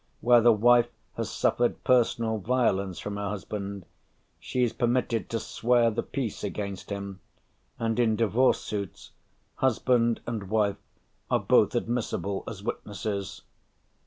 [0.19, 3.85] Where the wife has suffered personal violence from her husband
[4.39, 7.19] she is permitted to swear the peace against him,
[7.77, 9.11] and in divorce suits
[9.57, 10.77] husband and wife
[11.29, 13.43] are both admissible as witnesses.